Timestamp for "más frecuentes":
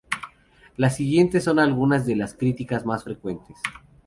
2.87-3.57